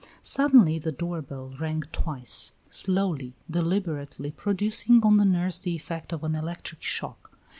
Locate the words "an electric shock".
6.23-7.37